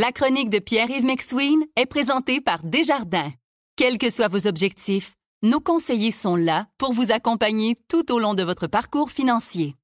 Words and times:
La 0.00 0.12
chronique 0.12 0.48
de 0.48 0.60
Pierre-Yves 0.60 1.04
McSween 1.04 1.58
est 1.74 1.86
présentée 1.86 2.40
par 2.40 2.62
Desjardins. 2.62 3.32
Quels 3.74 3.98
que 3.98 4.10
soient 4.10 4.28
vos 4.28 4.46
objectifs, 4.46 5.14
nos 5.42 5.58
conseillers 5.58 6.12
sont 6.12 6.36
là 6.36 6.68
pour 6.78 6.92
vous 6.92 7.10
accompagner 7.10 7.74
tout 7.88 8.12
au 8.12 8.20
long 8.20 8.34
de 8.34 8.44
votre 8.44 8.68
parcours 8.68 9.10
financier. 9.10 9.74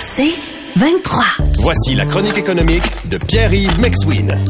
C'est 0.00 0.32
23. 0.76 1.24
Voici 1.58 1.94
la 1.94 2.06
chronique 2.06 2.38
économique 2.38 2.84
de 3.06 3.18
Pierre-Yves 3.18 3.78
McSween. 3.78 4.42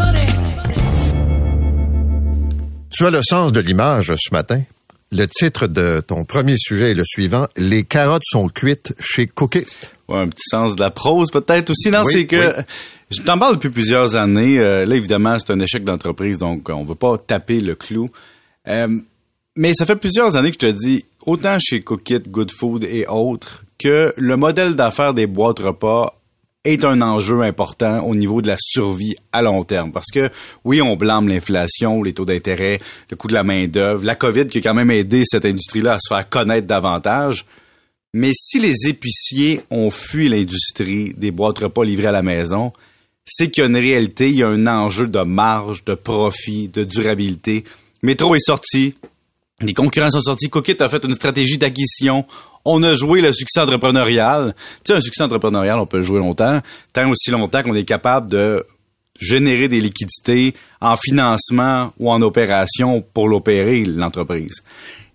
Tu 2.93 3.05
as 3.05 3.11
le 3.11 3.21
sens 3.21 3.51
de 3.51 3.59
l'image 3.59 4.15
ce 4.17 4.33
matin? 4.33 4.63
Le 5.13 5.27
titre 5.27 5.67
de 5.67 6.03
ton 6.07 6.25
premier 6.25 6.55
sujet 6.57 6.93
est 6.93 6.95
le 6.95 7.05
suivant. 7.05 7.49
Les 7.57 7.83
carottes 7.85 8.23
sont 8.25 8.49
cuites 8.49 8.95
chez 9.01 9.27
Cookie. 9.27 9.65
Ouais, 10.09 10.19
un 10.19 10.29
petit 10.29 10.49
sens 10.49 10.77
de 10.77 10.81
la 10.81 10.91
prose 10.91 11.31
peut-être 11.33 11.71
aussi. 11.71 11.91
Non, 11.91 12.03
Oui, 12.05 12.13
c'est 12.13 12.27
que 12.27 12.57
oui. 12.59 12.63
je 13.11 13.23
t'en 13.23 13.37
parle 13.39 13.55
depuis 13.57 13.71
plusieurs 13.71 14.15
années. 14.15 14.59
Euh, 14.61 14.87
là, 14.87 14.95
évidemment, 14.95 15.37
c'est 15.39 15.53
un 15.53 15.59
échec 15.61 15.83
d'entreprise, 15.85 16.39
donc 16.39 16.69
on 16.69 16.85
veut 16.85 16.95
pas 16.95 17.19
taper 17.19 17.61
le 17.61 17.75
clou. 17.75 18.09
Euh, 18.69 18.99
mais 19.57 19.75
ça 19.75 19.85
fait 19.85 19.97
plusieurs 19.97 20.37
années 20.37 20.51
que 20.53 20.59
je 20.61 20.67
te 20.69 20.73
dis, 20.73 21.05
autant 21.27 21.59
chez 21.59 21.81
Cookit, 21.81 22.21
Good 22.29 22.53
Food 22.53 22.85
et 22.85 23.07
autres, 23.09 23.65
que 23.79 24.15
le 24.17 24.37
modèle 24.37 24.77
d'affaires 24.77 25.13
des 25.15 25.27
boîtes 25.27 25.59
repas 25.59 26.20
est 26.65 26.85
un 26.85 27.01
enjeu 27.01 27.41
important 27.43 28.05
au 28.05 28.15
niveau 28.15 28.43
de 28.43 28.49
la 28.49 28.57
survie 28.59 29.17
à 29.33 29.41
long 29.43 29.65
terme. 29.65 29.93
Parce 29.93 30.11
que 30.13 30.31
oui, 30.65 30.83
on 30.83 30.97
blâme 30.97 31.29
l'inflation, 31.29 32.03
les 32.03 32.13
taux 32.13 32.27
d'intérêt, 32.27 32.81
le 33.11 33.17
coût 33.17 33.29
de 33.29 33.35
la 33.35 33.45
main-d'œuvre, 33.45 34.05
la 34.05 34.15
COVID 34.15 34.47
qui 34.47 34.59
a 34.59 34.61
quand 34.61 34.75
même 34.75 34.91
aidé 34.91 35.23
cette 35.25 35.47
industrie-là 35.47 35.95
à 35.95 35.99
se 35.99 36.13
faire 36.13 36.29
connaître 36.29 36.67
davantage. 36.67 37.47
Mais 38.13 38.33
si 38.35 38.59
les 38.59 38.89
épiciers 38.89 39.63
ont 39.71 39.91
fui 39.91 40.29
l'industrie 40.29 41.15
des 41.17 41.31
boîtes 41.31 41.61
repas 41.61 41.85
livrées 41.85 42.09
à 42.09 42.13
la 42.13 42.23
maison, 42.23 42.73
c'est 43.25 43.51
qu'il 43.51 43.63
y 43.63 43.67
a 43.67 43.69
une 43.69 43.77
réalité, 43.77 44.29
il 44.29 44.37
y 44.37 44.43
a 44.43 44.49
un 44.49 44.67
enjeu 44.67 45.07
de 45.07 45.23
marge, 45.23 45.85
de 45.85 45.95
profit, 45.95 46.69
de 46.69 46.85
durabilité. 46.85 47.65
Métro 48.03 48.35
est 48.35 48.45
sorti, 48.45 48.95
les 49.61 49.75
concurrents 49.75 50.11
sont 50.11 50.21
sortis, 50.21 50.51
Cookit 50.51 50.77
a 50.81 50.89
fait 50.89 51.05
une 51.05 51.15
stratégie 51.15 51.59
d'acquisition. 51.59 52.27
On 52.65 52.83
a 52.83 52.95
joué 52.95 53.21
le 53.21 53.33
succès 53.33 53.61
entrepreneurial. 53.61 54.55
Tu 54.85 54.93
sais, 54.93 54.99
un 54.99 55.01
succès 55.01 55.23
entrepreneurial, 55.23 55.79
on 55.79 55.87
peut 55.87 55.99
le 55.99 56.03
jouer 56.03 56.19
longtemps, 56.21 56.61
tant 56.93 57.09
aussi 57.09 57.31
longtemps 57.31 57.63
qu'on 57.63 57.75
est 57.75 57.85
capable 57.85 58.31
de 58.31 58.65
générer 59.19 59.69
des 59.69 59.81
liquidités 59.81 60.55
en 60.81 60.97
financement 60.97 61.93
ou 61.99 62.11
en 62.11 62.23
opération 62.23 63.03
pour 63.15 63.29
l'opérer, 63.29 63.85
l'entreprise. 63.85 64.63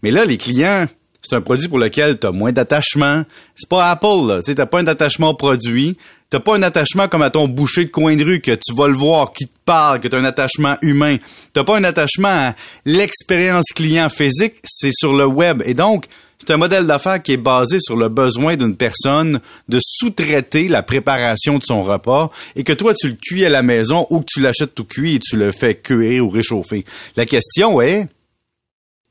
Mais 0.04 0.12
là, 0.12 0.26
les 0.26 0.38
clients, 0.38 0.86
c'est 1.22 1.36
un 1.36 1.42
produit 1.42 1.68
pour 1.68 1.80
lequel 1.80 2.20
tu 2.20 2.28
as 2.28 2.32
moins 2.32 2.52
d'attachement. 2.52 3.24
C'est 3.56 3.68
pas 3.68 3.90
Apple. 3.90 4.42
Tu 4.46 4.54
t'as 4.54 4.68
pas 4.68 4.80
un 4.80 4.88
attachement 4.88 5.30
au 5.30 5.34
produit. 5.34 5.98
T'as 6.30 6.40
pas 6.40 6.56
un 6.56 6.64
attachement 6.64 7.08
comme 7.08 7.22
à 7.22 7.30
ton 7.30 7.48
boucher 7.48 7.86
de 7.86 7.90
coin 7.90 8.16
de 8.16 8.24
rue 8.24 8.42
que 8.42 8.52
tu 8.52 8.74
vas 8.76 8.88
le 8.88 8.94
voir, 8.94 9.32
qui 9.32 9.46
te 9.46 9.58
parle, 9.64 10.00
que 10.00 10.08
tu 10.08 10.16
as 10.16 10.20
un 10.20 10.26
attachement 10.26 10.76
humain. 10.82 11.18
T'as 11.54 11.64
pas 11.64 11.78
un 11.78 11.84
attachement 11.84 12.30
à 12.30 12.56
l'expérience 12.86 13.66
client 13.74 14.09
physique, 14.09 14.56
c'est 14.64 14.92
sur 14.92 15.14
le 15.14 15.26
web. 15.26 15.64
Et 15.66 15.74
donc, 15.74 16.06
c'est 16.39 16.52
un 16.52 16.58
modèle 16.58 16.86
d'affaires 16.86 17.22
qui 17.22 17.33
est 17.33 17.38
basé 17.38 17.80
sur 17.80 17.95
le 17.95 18.09
besoin 18.09 18.55
d'une 18.55 18.75
personne 18.75 19.39
de 19.69 19.80
sous-traiter 19.81 20.67
la 20.67 20.83
préparation 20.83 21.58
de 21.58 21.64
son 21.64 21.83
repas 21.83 22.30
et 22.55 22.64
que 22.64 22.73
toi, 22.73 22.94
tu 22.94 23.08
le 23.08 23.17
cuis 23.19 23.45
à 23.45 23.50
la 23.50 23.64
maison 23.64 24.05
ou 24.09 24.19
que 24.19 24.25
tu 24.28 24.41
l'achètes 24.41 24.75
tout 24.75 24.86
cuit 24.86 25.16
et 25.16 25.19
tu 25.19 25.38
le 25.38 25.52
fais 25.52 25.75
cuire 25.75 26.25
ou 26.25 26.30
réchauffer. 26.30 26.86
La 27.16 27.25
question 27.25 27.81
est, 27.81 28.08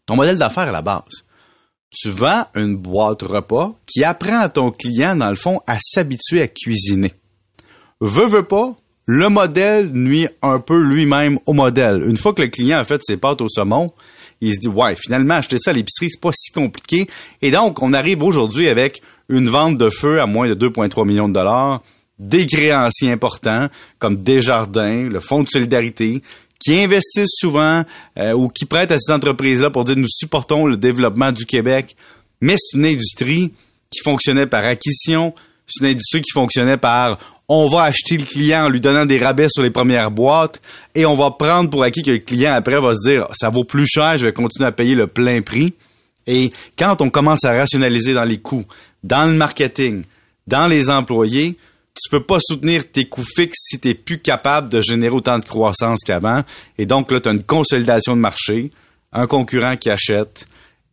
ton 0.06 0.16
modèle 0.16 0.38
d'affaires 0.38 0.68
à 0.68 0.72
la 0.72 0.82
base. 0.82 1.24
Tu 1.90 2.10
vends 2.10 2.46
une 2.54 2.76
boîte 2.76 3.22
repas 3.22 3.74
qui 3.86 4.04
apprend 4.04 4.40
à 4.40 4.48
ton 4.48 4.70
client, 4.70 5.16
dans 5.16 5.30
le 5.30 5.36
fond, 5.36 5.60
à 5.66 5.78
s'habituer 5.80 6.42
à 6.42 6.48
cuisiner. 6.48 7.12
Veux, 8.00 8.26
veux 8.26 8.44
pas, 8.44 8.74
le 9.06 9.28
modèle 9.28 9.90
nuit 9.92 10.26
un 10.42 10.58
peu 10.58 10.82
lui-même 10.82 11.38
au 11.46 11.52
modèle. 11.52 12.04
Une 12.06 12.16
fois 12.16 12.34
que 12.34 12.42
le 12.42 12.48
client 12.48 12.78
a 12.78 12.84
fait 12.84 13.00
ses 13.02 13.16
pâtes 13.16 13.40
au 13.40 13.48
saumon, 13.48 13.92
il 14.40 14.54
se 14.54 14.60
dit, 14.60 14.68
ouais, 14.68 14.94
finalement, 14.96 15.34
acheter 15.34 15.58
ça 15.58 15.70
à 15.70 15.74
l'épicerie, 15.74 16.10
c'est 16.10 16.20
pas 16.20 16.32
si 16.32 16.50
compliqué. 16.52 17.08
Et 17.42 17.50
donc, 17.50 17.82
on 17.82 17.92
arrive 17.92 18.22
aujourd'hui 18.22 18.68
avec 18.68 19.02
une 19.28 19.48
vente 19.48 19.78
de 19.78 19.90
feu 19.90 20.20
à 20.20 20.26
moins 20.26 20.48
de 20.48 20.54
2,3 20.54 21.06
millions 21.06 21.28
de 21.28 21.34
dollars, 21.34 21.82
des 22.18 22.46
créanciers 22.46 23.10
importants, 23.10 23.68
comme 23.98 24.22
Desjardins, 24.22 25.08
le 25.08 25.20
Fonds 25.20 25.42
de 25.42 25.48
solidarité, 25.48 26.22
qui 26.64 26.78
investissent 26.80 27.36
souvent 27.36 27.84
euh, 28.18 28.32
ou 28.32 28.48
qui 28.48 28.64
prêtent 28.64 28.92
à 28.92 28.98
ces 28.98 29.12
entreprises-là 29.12 29.70
pour 29.70 29.84
dire 29.84 29.96
nous 29.96 30.08
supportons 30.08 30.66
le 30.66 30.76
développement 30.76 31.32
du 31.32 31.44
Québec. 31.44 31.96
Mais 32.40 32.54
c'est 32.58 32.76
une 32.76 32.86
industrie 32.86 33.52
qui 33.90 34.00
fonctionnait 34.02 34.46
par 34.46 34.64
acquisition, 34.64 35.34
c'est 35.66 35.84
une 35.84 35.90
industrie 35.92 36.22
qui 36.22 36.32
fonctionnait 36.32 36.76
par 36.76 37.18
on 37.48 37.68
va 37.68 37.82
acheter 37.82 38.16
le 38.16 38.24
client 38.24 38.66
en 38.66 38.68
lui 38.68 38.80
donnant 38.80 39.06
des 39.06 39.18
rabais 39.18 39.48
sur 39.48 39.62
les 39.62 39.70
premières 39.70 40.10
boîtes 40.10 40.60
et 40.94 41.04
on 41.04 41.16
va 41.16 41.30
prendre 41.30 41.68
pour 41.68 41.82
acquis 41.82 42.02
que 42.02 42.10
le 42.10 42.18
client 42.18 42.54
après 42.54 42.80
va 42.80 42.94
se 42.94 43.08
dire 43.08 43.26
ça 43.32 43.50
vaut 43.50 43.64
plus 43.64 43.86
cher, 43.86 44.18
je 44.18 44.26
vais 44.26 44.32
continuer 44.32 44.66
à 44.66 44.72
payer 44.72 44.94
le 44.94 45.06
plein 45.06 45.42
prix. 45.42 45.74
Et 46.26 46.52
quand 46.78 47.02
on 47.02 47.10
commence 47.10 47.44
à 47.44 47.52
rationaliser 47.52 48.14
dans 48.14 48.24
les 48.24 48.38
coûts, 48.38 48.64
dans 49.02 49.26
le 49.26 49.34
marketing, 49.34 50.04
dans 50.46 50.66
les 50.66 50.88
employés, 50.88 51.58
tu 51.94 52.10
peux 52.10 52.22
pas 52.22 52.38
soutenir 52.40 52.90
tes 52.90 53.04
coûts 53.04 53.24
fixes 53.24 53.68
si 53.68 53.78
tu 53.78 53.94
plus 53.94 54.18
capable 54.18 54.68
de 54.68 54.80
générer 54.80 55.14
autant 55.14 55.38
de 55.38 55.44
croissance 55.44 56.00
qu'avant. 56.04 56.42
Et 56.78 56.86
donc 56.86 57.10
là, 57.12 57.20
tu 57.20 57.28
as 57.28 57.32
une 57.32 57.44
consolidation 57.44 58.16
de 58.16 58.20
marché, 58.20 58.70
un 59.12 59.26
concurrent 59.26 59.76
qui 59.76 59.90
achète, 59.90 60.46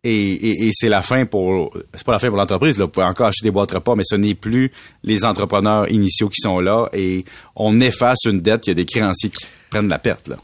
et, 0.03 0.31
et- 0.31 0.67
et 0.67 0.69
c'est 0.73 0.89
la 0.89 1.01
fin 1.01 1.25
pour 1.25 1.73
c'est 1.93 2.03
pas 2.05 2.13
la 2.13 2.19
fin 2.19 2.27
pour 2.29 2.37
l'entreprise. 2.37 2.77
Là, 2.77 2.85
vous 2.85 2.91
pouvez 2.91 3.05
encore 3.05 3.27
acheter 3.27 3.45
des 3.45 3.51
boîtes 3.51 3.71
repas, 3.71 3.95
mais 3.95 4.03
ce 4.05 4.15
n'est 4.15 4.33
plus 4.35 4.71
les 5.03 5.23
entrepreneurs 5.25 5.89
initiaux 5.91 6.29
qui 6.29 6.41
sont 6.41 6.59
là 6.59 6.89
et 6.93 7.23
on 7.55 7.79
efface 7.79 8.19
une 8.25 8.41
dette, 8.41 8.67
il 8.67 8.69
y 8.69 8.71
a 8.71 8.75
des 8.75 8.85
créanciers 8.85 9.29
qui 9.29 9.45
prennent 9.69 9.89
la 9.89 9.99
perte. 9.99 10.27
Là. 10.27 10.37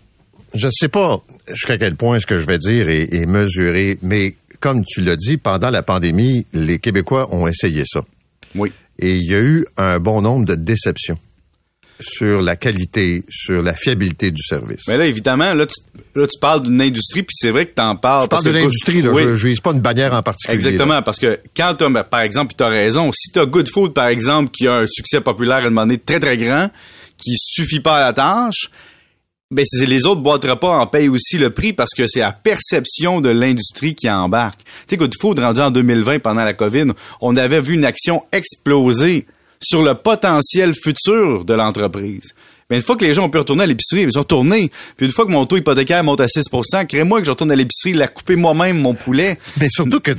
Je 0.54 0.68
ne 0.68 0.72
sais 0.72 0.88
pas 0.90 1.22
jusqu'à 1.52 1.78
quel 1.78 1.96
point 1.96 2.20
ce 2.20 2.26
que 2.26 2.38
je 2.38 2.46
vais 2.46 2.58
dire 2.60 2.88
est, 2.90 3.14
est 3.14 3.26
mesuré, 3.26 3.98
mais 4.02 4.36
comme 4.60 4.84
tu 4.86 5.02
l'as 5.02 5.16
dit, 5.16 5.38
pendant 5.38 5.70
la 5.70 5.84
pandémie, 5.84 6.46
les 6.54 6.80
Québécois 6.80 7.28
ont 7.34 7.48
essayé 7.48 7.84
ça. 7.86 8.02
Oui. 8.56 8.72
Et 9.00 9.12
il 9.18 9.30
y 9.30 9.36
a 9.36 9.40
eu 9.40 9.66
un 9.78 10.00
bon 10.00 10.22
nombre 10.22 10.46
de 10.46 10.56
déceptions 10.56 11.20
sur 12.00 12.42
la 12.42 12.56
qualité, 12.56 13.24
sur 13.30 13.62
la 13.62 13.74
fiabilité 13.74 14.32
du 14.32 14.42
service. 14.44 14.88
Mais 14.88 14.98
là, 14.98 15.06
évidemment, 15.06 15.54
là, 15.54 15.66
tu, 15.66 15.76
là, 16.20 16.28
tu 16.28 16.40
parles 16.40 16.62
d'une 16.64 16.82
industrie, 16.82 17.24
puis 17.24 17.34
c'est 17.36 17.50
vrai 17.50 17.66
que 17.66 17.74
tu 17.76 17.82
en 17.82 17.96
parles. 17.96 18.24
je 18.24 18.28
parle 18.28 18.44
parce 18.44 18.44
de 18.44 18.52
que- 18.52 18.58
l'industrie, 18.64 19.02
là. 19.02 19.10
Oui. 19.12 19.24
Je, 19.24 19.34
je 19.36 19.48
vise 19.48 19.60
pas 19.60 19.72
une 19.72 19.80
bannière 19.82 20.14
en 20.14 20.22
particulier. 20.22 20.56
Exactement, 20.56 20.94
là. 20.96 21.02
parce 21.02 21.18
que 21.20 21.40
quand 21.56 21.74
tu 21.78 21.86
as, 21.86 22.04
par 22.04 22.22
exemple, 22.22 22.54
tu 22.58 22.64
as 22.64 22.68
raison, 22.70 23.12
si 23.12 23.32
tu 23.32 23.40
as 23.40 23.46
Good 23.46 23.70
Food, 23.72 23.94
par 23.94 24.08
exemple, 24.08 24.52
qui 24.52 24.68
a 24.68 24.76
un 24.80 24.86
succès 24.88 25.22
populaire 25.22 25.58
à 25.58 25.62
un 25.62 25.70
moment 25.70 25.82
donné 25.88 25.98
très, 25.98 26.20
très 26.20 26.38
grand, 26.38 26.70
qui 27.18 27.34
suffit 27.38 27.80
pas 27.80 27.98
à 27.98 28.00
la 28.02 28.14
tâche, 28.14 28.70
ben 29.50 29.64
c'est 29.66 29.86
les 29.86 30.06
autres 30.06 30.20
boîtes 30.22 30.44
repas 30.44 30.78
en 30.78 30.88
payent 30.88 31.08
aussi 31.08 31.38
le 31.38 31.50
prix 31.52 31.72
parce 31.72 31.94
que 31.96 32.06
c'est 32.06 32.20
la 32.20 32.34
perception 32.34 33.22
de 33.22 33.30
l'industrie 33.30 33.96
qui 33.96 34.10
embarque. 34.10 34.60
Tu 34.60 34.70
sais, 34.90 34.98
Good 34.98 35.14
Food, 35.22 35.40
rendu 35.40 35.62
en 35.62 35.72
2020 35.72 36.20
pendant 36.20 36.44
la 36.44 36.54
COVID, 36.54 36.88
on 37.22 37.36
avait 37.38 37.62
vu 37.62 37.76
une 37.76 37.86
action 37.86 38.24
exploser 38.34 39.26
sur 39.62 39.82
le 39.82 39.94
potentiel 39.94 40.74
futur 40.74 41.46
de 41.46 41.54
l'entreprise. 41.54 42.34
Mais 42.70 42.78
une 42.78 42.82
fois 42.82 42.98
que 42.98 43.06
les 43.06 43.14
gens 43.14 43.26
ont 43.26 43.30
pu 43.30 43.38
retourner 43.38 43.64
à 43.64 43.66
l'épicerie, 43.66 44.02
ils 44.02 44.12
sont 44.12 44.20
retournés. 44.20 44.70
Puis 44.98 45.06
une 45.06 45.12
fois 45.12 45.26
que 45.26 45.32
mon 45.32 45.46
taux 45.46 45.58
hypothécaire 45.58 46.04
monte 46.04 46.20
à 46.20 46.28
6 46.28 46.44
crée-moi 46.88 47.20
que 47.20 47.26
je 47.26 47.32
retourne 47.32 47.52
à 47.52 47.56
l'épicerie, 47.56 47.94
la 47.94 48.08
couper 48.08 48.36
moi-même 48.36 48.78
mon 48.78 48.94
poulet. 48.94 49.40
Mais 49.60 49.70
surtout 49.70 50.02
que, 50.02 50.12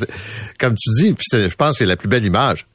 comme 0.59 0.75
tu 0.75 0.91
dis, 0.93 1.13
puis 1.13 1.27
je 1.33 1.55
pense 1.55 1.73
que 1.73 1.79
c'est 1.81 1.87
la 1.87 1.97
plus 1.97 2.09
belle 2.09 2.25
image, 2.25 2.67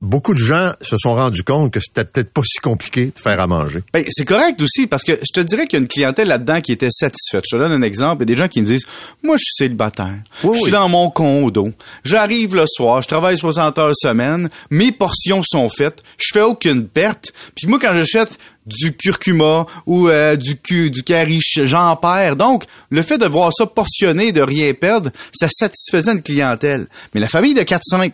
beaucoup 0.00 0.32
de 0.32 0.38
gens 0.38 0.72
se 0.80 0.96
sont 0.98 1.14
rendus 1.14 1.42
compte 1.42 1.72
que 1.72 1.80
c'était 1.80 2.04
peut-être 2.04 2.32
pas 2.32 2.42
si 2.44 2.58
compliqué 2.58 3.06
de 3.06 3.18
faire 3.18 3.40
à 3.40 3.46
manger. 3.46 3.82
Ben, 3.92 4.04
c'est 4.08 4.24
correct 4.24 4.60
aussi, 4.62 4.86
parce 4.86 5.04
que 5.04 5.12
je 5.12 5.32
te 5.32 5.40
dirais 5.40 5.66
qu'il 5.66 5.78
y 5.78 5.80
a 5.80 5.82
une 5.82 5.88
clientèle 5.88 6.28
là-dedans 6.28 6.60
qui 6.60 6.72
était 6.72 6.90
satisfaite. 6.90 7.44
Je 7.50 7.56
te 7.56 7.60
donne 7.60 7.72
un 7.72 7.82
exemple. 7.82 8.22
Il 8.24 8.30
y 8.30 8.32
a 8.32 8.34
des 8.34 8.42
gens 8.42 8.48
qui 8.48 8.62
me 8.62 8.66
disent, 8.66 8.86
moi, 9.22 9.36
je 9.36 9.44
suis 9.44 9.54
célibataire. 9.54 10.18
Oui, 10.42 10.54
je 10.54 10.62
suis 10.62 10.64
oui. 10.66 10.70
dans 10.70 10.88
mon 10.88 11.10
condo. 11.10 11.70
J'arrive 12.04 12.56
le 12.56 12.64
soir, 12.66 13.02
je 13.02 13.08
travaille 13.08 13.36
60 13.36 13.78
heures 13.78 13.94
semaine. 13.94 14.48
Mes 14.70 14.92
portions 14.92 15.42
sont 15.44 15.68
faites. 15.68 16.02
Je 16.18 16.28
fais 16.32 16.42
aucune 16.42 16.86
perte. 16.86 17.32
Puis 17.54 17.66
moi, 17.66 17.78
quand 17.78 17.94
j'achète 17.94 18.38
du 18.66 18.94
curcuma 18.96 19.66
ou 19.86 20.08
euh, 20.08 20.36
du 20.36 20.56
cu, 20.56 20.90
du 20.90 21.02
curry, 21.02 21.40
j'en 21.64 21.96
perds. 21.96 22.36
Donc, 22.36 22.64
le 22.90 23.02
fait 23.02 23.18
de 23.18 23.26
voir 23.26 23.52
ça 23.52 23.66
portionné, 23.66 24.32
de 24.32 24.42
rien 24.42 24.72
perdre, 24.74 25.10
ça 25.32 25.48
satisfaisait 25.50 26.12
une 26.12 26.22
clientèle. 26.22 26.86
Mais 27.14 27.20
la 27.20 27.28
famille 27.28 27.54
de 27.54 27.62
4-5, 27.62 28.12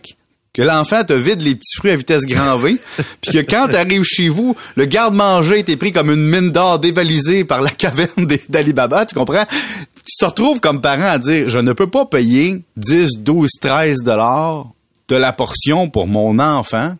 que 0.57 0.63
l'enfant 0.63 1.03
te 1.03 1.13
vide 1.13 1.43
les 1.43 1.53
petits 1.53 1.77
fruits 1.77 1.91
à 1.91 1.95
vitesse 1.95 2.25
grand 2.25 2.57
V, 2.57 2.77
puis 3.21 3.31
que 3.31 3.37
quand 3.47 3.67
t'arrives 3.67 4.03
chez 4.03 4.27
vous, 4.27 4.55
le 4.75 4.85
garde-manger 4.85 5.63
t'est 5.63 5.77
pris 5.77 5.91
comme 5.91 6.09
une 6.09 6.27
mine 6.27 6.51
d'or 6.51 6.79
dévalisée 6.79 7.45
par 7.45 7.61
la 7.61 7.69
caverne 7.69 8.25
d'Alibaba, 8.49 9.05
tu 9.05 9.13
comprends? 9.13 9.45
Tu 9.45 10.15
te 10.19 10.25
retrouves 10.25 10.59
comme 10.59 10.81
parent 10.81 11.09
à 11.09 11.19
dire, 11.19 11.47
je 11.47 11.59
ne 11.59 11.73
peux 11.73 11.85
pas 11.87 12.07
payer 12.07 12.63
10, 12.75 13.19
12, 13.19 13.51
13 13.61 13.97
dollars 14.03 14.65
de 15.07 15.15
la 15.15 15.31
portion 15.31 15.91
pour 15.91 16.07
mon 16.07 16.39
enfant, 16.39 16.95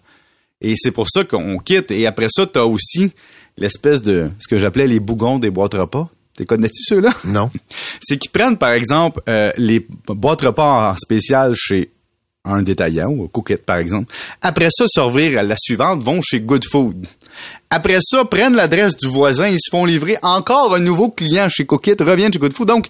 et 0.62 0.76
c'est 0.78 0.92
pour 0.92 1.10
ça 1.10 1.24
qu'on 1.24 1.58
quitte. 1.58 1.90
Et 1.90 2.06
après 2.06 2.28
ça, 2.30 2.46
t'as 2.46 2.64
aussi 2.64 3.12
l'espèce 3.58 4.04
de, 4.04 4.30
ce 4.40 4.48
que 4.48 4.60
j'appelais 4.60 4.88
les 4.88 5.00
bougons 5.00 5.40
des 5.40 5.50
boîtes 5.50 5.74
repas. 5.74 6.08
T'es 6.36 6.46
connais-tu 6.46 6.84
ceux-là? 6.84 7.10
Non. 7.26 7.50
c'est 8.02 8.18
qu'ils 8.18 8.30
prennent, 8.30 8.58
par 8.58 8.74
exemple, 8.74 9.20
euh, 9.28 9.52
les 9.58 9.88
boîtes 10.08 10.44
repas 10.44 10.92
en 10.92 10.96
spécial 10.96 11.54
chez 11.56 11.90
un 12.46 12.62
détaillant 12.62 13.10
ou 13.10 13.28
Cookit, 13.28 13.58
par 13.58 13.78
exemple. 13.78 14.14
Après 14.42 14.70
ça, 14.72 14.86
servir 14.88 15.40
à 15.40 15.44
la 15.44 15.56
suivante, 15.58 16.04
vont 16.04 16.22
chez 16.22 16.40
Good 16.40 16.66
Food. 16.66 17.06
Après 17.70 18.00
ça, 18.02 18.24
prennent 18.26 18.56
l'adresse 18.56 18.96
du 18.96 19.08
voisin, 19.08 19.48
ils 19.48 19.60
se 19.60 19.70
font 19.70 19.86
livrer 19.86 20.18
encore 20.22 20.74
un 20.76 20.80
nouveau 20.80 21.10
client 21.10 21.50
chez 21.50 21.66
Cookit, 21.66 21.96
reviennent 22.00 22.32
chez 22.32 22.40
Good 22.40 22.54
Food. 22.54 22.70
Donc, 22.70 22.88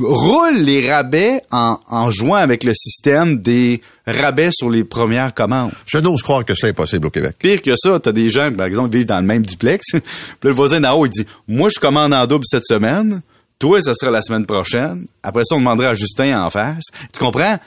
roulent 0.00 0.62
les 0.62 0.88
rabais 0.88 1.42
en, 1.50 1.78
en 1.88 2.10
jouant 2.10 2.36
avec 2.36 2.64
le 2.64 2.72
système 2.74 3.40
des 3.40 3.82
rabais 4.06 4.50
sur 4.52 4.70
les 4.70 4.84
premières 4.84 5.34
commandes. 5.34 5.72
Je 5.86 5.98
n'ose 5.98 6.22
croire 6.22 6.44
que 6.44 6.54
cela 6.54 6.70
est 6.70 6.74
possible 6.74 7.06
au 7.06 7.10
Québec. 7.10 7.36
Pire 7.38 7.60
que 7.60 7.74
ça, 7.76 7.98
t'as 8.00 8.12
des 8.12 8.30
gens, 8.30 8.50
par 8.52 8.66
exemple, 8.66 8.90
qui 8.90 8.98
vivent 8.98 9.06
dans 9.06 9.20
le 9.20 9.26
même 9.26 9.42
duplex. 9.42 9.90
Puis 9.92 10.02
le 10.44 10.52
voisin 10.52 10.80
d'en 10.80 10.94
haut, 10.94 11.06
il 11.06 11.10
dit, 11.10 11.26
moi, 11.48 11.68
je 11.74 11.80
commande 11.80 12.14
en 12.14 12.26
double 12.26 12.44
cette 12.46 12.64
semaine. 12.64 13.20
Toi, 13.58 13.80
ça 13.80 13.92
sera 13.94 14.10
la 14.10 14.22
semaine 14.22 14.46
prochaine. 14.46 15.06
Après 15.22 15.44
ça, 15.44 15.54
on 15.54 15.60
demanderait 15.60 15.88
à 15.88 15.94
Justin 15.94 16.42
en 16.42 16.50
face. 16.50 16.84
Tu 17.12 17.20
comprends? 17.20 17.58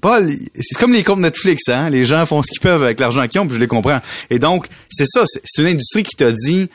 Paul, 0.00 0.30
c'est 0.54 0.78
comme 0.78 0.92
les 0.92 1.02
comptes 1.02 1.20
Netflix, 1.20 1.68
hein? 1.68 1.90
Les 1.90 2.04
gens 2.04 2.24
font 2.26 2.42
ce 2.42 2.50
qu'ils 2.50 2.60
peuvent 2.60 2.82
avec 2.82 3.00
l'argent 3.00 3.26
qu'ils 3.26 3.40
ont, 3.40 3.46
puis 3.46 3.56
je 3.56 3.60
les 3.60 3.66
comprends. 3.66 4.00
Et 4.30 4.38
donc, 4.38 4.66
c'est 4.90 5.06
ça, 5.06 5.24
c'est 5.26 5.62
une 5.62 5.68
industrie 5.68 6.02
qui 6.02 6.16
t'a 6.16 6.32
dit, 6.32 6.68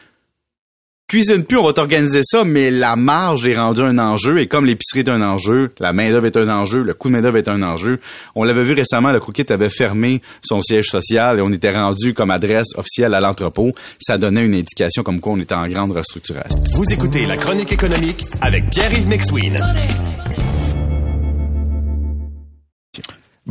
cuisine 1.08 1.44
plus, 1.44 1.58
on 1.58 1.66
va 1.66 1.74
t'organiser 1.74 2.22
ça, 2.24 2.46
mais 2.46 2.72
la 2.72 2.96
marge 2.96 3.46
est 3.46 3.58
rendue 3.58 3.82
un 3.82 3.98
enjeu, 3.98 4.40
et 4.40 4.48
comme 4.48 4.66
l'épicerie 4.66 5.02
est 5.02 5.10
un 5.10 5.22
enjeu, 5.22 5.74
la 5.80 5.92
main-d'œuvre 5.92 6.26
est 6.28 6.38
un 6.38 6.48
enjeu, 6.48 6.84
le 6.84 6.94
coût 6.94 7.10
de 7.10 7.14
main-d'œuvre 7.14 7.38
est 7.38 7.50
un 7.50 7.62
enjeu. 7.64 8.00
On 8.34 8.46
l'avait 8.46 8.64
vu 8.64 8.74
récemment, 8.74 9.12
le 9.12 9.20
Crookit 9.20 9.52
avait 9.52 9.70
fermé 9.70 10.22
son 10.42 10.62
siège 10.62 10.86
social 10.86 11.40
et 11.40 11.42
on 11.42 11.52
était 11.52 11.72
rendu 11.72 12.14
comme 12.14 12.32
adresse 12.32 12.70
officielle 12.78 13.14
à 13.14 13.20
l'entrepôt. 13.20 13.74
Ça 14.00 14.18
donnait 14.18 14.46
une 14.46 14.56
indication 14.56 15.04
comme 15.04 15.20
quoi 15.20 15.34
on 15.34 15.40
était 15.40 15.56
en 15.56 15.68
grande 15.68 15.92
restructuration. 15.92 16.58
Vous 16.76 16.86
écoutez 16.94 17.26
La 17.26 17.36
Chronique 17.36 17.74
économique 17.74 18.24
avec 18.40 18.70
Pierre-Yves. 18.70 19.10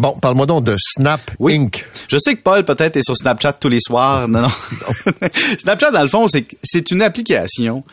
Bon, 0.01 0.13
parle-moi 0.19 0.47
donc 0.47 0.65
de 0.65 0.77
Snap 0.79 1.21
Oui. 1.39 1.57
Inc. 1.57 1.87
Je 2.09 2.17
sais 2.17 2.35
que 2.35 2.41
Paul 2.41 2.65
peut-être 2.65 2.97
est 2.97 3.03
sur 3.03 3.15
Snapchat 3.15 3.53
tous 3.53 3.69
les 3.69 3.81
soirs. 3.81 4.27
Non, 4.29 4.41
non. 4.41 4.49
Snapchat, 5.61 5.91
dans 5.91 6.01
le 6.01 6.09
fond, 6.09 6.27
c'est 6.27 6.47
c'est 6.65 6.91
une 6.91 7.03
application 7.03 7.85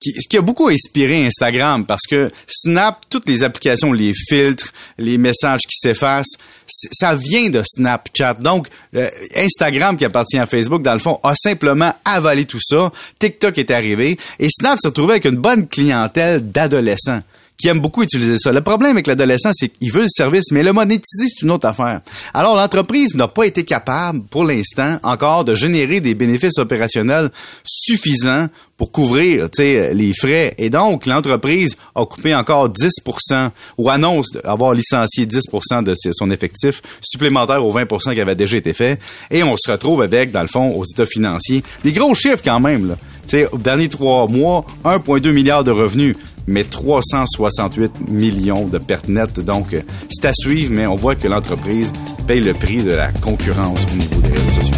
qui, 0.00 0.12
qui 0.28 0.36
a 0.36 0.40
beaucoup 0.40 0.66
inspiré 0.66 1.24
Instagram 1.24 1.86
parce 1.86 2.08
que 2.10 2.32
Snap, 2.48 3.02
toutes 3.08 3.28
les 3.28 3.44
applications, 3.44 3.92
les 3.92 4.12
filtres, 4.14 4.72
les 4.98 5.16
messages 5.16 5.60
qui 5.60 5.76
s'effacent, 5.78 6.36
ça 6.66 7.14
vient 7.14 7.50
de 7.50 7.62
Snapchat. 7.64 8.34
Donc, 8.34 8.66
euh, 8.96 9.08
Instagram 9.36 9.96
qui 9.96 10.04
appartient 10.04 10.38
à 10.38 10.46
Facebook, 10.46 10.82
dans 10.82 10.94
le 10.94 10.98
fond, 10.98 11.20
a 11.22 11.36
simplement 11.36 11.94
avalé 12.04 12.46
tout 12.46 12.60
ça. 12.60 12.90
TikTok 13.20 13.58
est 13.58 13.70
arrivé 13.70 14.18
et 14.40 14.48
Snap 14.50 14.76
s'est 14.82 14.88
retrouvé 14.88 15.12
avec 15.12 15.26
une 15.26 15.36
bonne 15.36 15.68
clientèle 15.68 16.50
d'adolescents 16.50 17.22
qui 17.64 17.68
aiment 17.68 17.80
beaucoup 17.80 18.02
utiliser 18.02 18.36
ça. 18.36 18.52
Le 18.52 18.60
problème 18.60 18.90
avec 18.90 19.06
l'adolescent, 19.06 19.48
c'est 19.54 19.70
qu'il 19.70 19.90
veut 19.90 20.02
le 20.02 20.08
service, 20.10 20.52
mais 20.52 20.62
le 20.62 20.74
monétiser, 20.74 21.28
c'est 21.30 21.40
une 21.40 21.50
autre 21.50 21.66
affaire. 21.66 22.02
Alors, 22.34 22.56
l'entreprise 22.56 23.14
n'a 23.14 23.26
pas 23.26 23.44
été 23.44 23.64
capable, 23.64 24.20
pour 24.24 24.44
l'instant, 24.44 24.98
encore, 25.02 25.46
de 25.46 25.54
générer 25.54 26.00
des 26.00 26.14
bénéfices 26.14 26.58
opérationnels 26.58 27.30
suffisants 27.64 28.48
pour 28.76 28.92
couvrir 28.92 29.48
les 29.58 30.12
frais. 30.12 30.52
Et 30.58 30.68
donc, 30.68 31.06
l'entreprise 31.06 31.74
a 31.94 32.04
coupé 32.04 32.34
encore 32.34 32.68
10% 32.68 33.50
ou 33.78 33.88
annonce 33.88 34.36
avoir 34.44 34.74
licencié 34.74 35.24
10% 35.24 35.84
de 35.84 35.94
son 36.12 36.30
effectif 36.30 36.82
supplémentaire 37.00 37.64
aux 37.64 37.72
20% 37.72 38.12
qui 38.14 38.20
avait 38.20 38.36
déjà 38.36 38.58
été 38.58 38.74
fait. 38.74 39.00
Et 39.30 39.42
on 39.42 39.56
se 39.56 39.70
retrouve 39.70 40.02
avec, 40.02 40.32
dans 40.32 40.42
le 40.42 40.48
fond, 40.48 40.74
aux 40.76 40.84
états 40.84 41.06
financiers, 41.06 41.62
des 41.82 41.92
gros 41.92 42.14
chiffres 42.14 42.42
quand 42.44 42.60
même. 42.60 42.88
Là. 42.88 42.96
Tu 43.26 43.38
sais, 43.38 43.48
aux 43.50 43.56
derniers 43.56 43.88
trois 43.88 44.28
mois, 44.28 44.66
1,2 44.84 45.30
milliard 45.32 45.64
de 45.64 45.70
revenus 45.70 46.14
mais 46.46 46.64
368 46.64 48.08
millions 48.08 48.66
de 48.66 48.78
pertes 48.78 49.08
nettes. 49.08 49.40
Donc, 49.40 49.76
c'est 50.08 50.26
à 50.26 50.32
suivre, 50.32 50.72
mais 50.74 50.86
on 50.86 50.96
voit 50.96 51.14
que 51.14 51.28
l'entreprise 51.28 51.92
paye 52.26 52.40
le 52.40 52.54
prix 52.54 52.82
de 52.82 52.90
la 52.90 53.12
concurrence 53.12 53.80
au 53.92 53.96
niveau 53.96 54.20
des 54.20 54.30
réseaux 54.30 54.60
sociaux. 54.60 54.74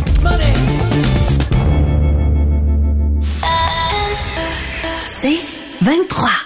C'est 5.20 5.38
23. 5.82 6.45